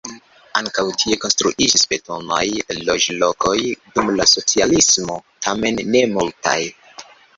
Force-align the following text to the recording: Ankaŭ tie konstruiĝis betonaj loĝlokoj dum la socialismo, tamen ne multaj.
Ankaŭ 0.59 0.83
tie 1.01 1.17
konstruiĝis 1.25 1.83
betonaj 1.91 2.41
loĝlokoj 2.89 3.53
dum 3.99 4.09
la 4.21 4.27
socialismo, 4.33 5.19
tamen 5.49 5.81
ne 5.93 6.03
multaj. 6.17 6.61